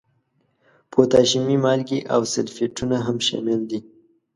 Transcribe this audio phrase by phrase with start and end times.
[0.91, 3.79] پوتاشیمي مالګې او سلفیټونه هم شامل دي.